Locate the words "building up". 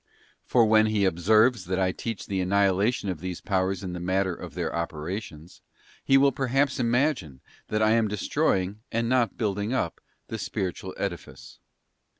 9.37-10.01